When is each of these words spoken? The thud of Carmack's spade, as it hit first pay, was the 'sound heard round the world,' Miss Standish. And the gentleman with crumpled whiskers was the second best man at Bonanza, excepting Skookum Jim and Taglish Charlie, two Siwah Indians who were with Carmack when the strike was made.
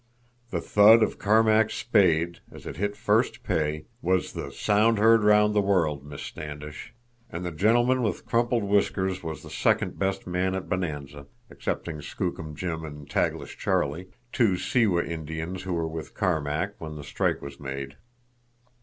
The 0.49 0.61
thud 0.61 1.03
of 1.03 1.19
Carmack's 1.19 1.75
spade, 1.75 2.39
as 2.51 2.65
it 2.65 2.77
hit 2.77 2.95
first 2.95 3.43
pay, 3.43 3.85
was 4.01 4.33
the 4.33 4.51
'sound 4.51 4.97
heard 4.97 5.23
round 5.23 5.53
the 5.53 5.61
world,' 5.61 6.03
Miss 6.03 6.23
Standish. 6.23 6.95
And 7.29 7.45
the 7.45 7.51
gentleman 7.51 8.01
with 8.01 8.25
crumpled 8.25 8.63
whiskers 8.63 9.21
was 9.21 9.43
the 9.43 9.51
second 9.51 9.99
best 9.99 10.25
man 10.25 10.55
at 10.55 10.67
Bonanza, 10.67 11.27
excepting 11.51 12.01
Skookum 12.01 12.55
Jim 12.55 12.83
and 12.83 13.07
Taglish 13.07 13.59
Charlie, 13.59 14.07
two 14.33 14.57
Siwah 14.57 15.05
Indians 15.05 15.61
who 15.61 15.73
were 15.75 15.87
with 15.87 16.15
Carmack 16.15 16.81
when 16.81 16.95
the 16.95 17.03
strike 17.03 17.39
was 17.39 17.59
made. 17.59 17.95